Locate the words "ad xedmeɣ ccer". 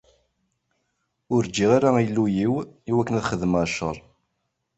3.19-3.97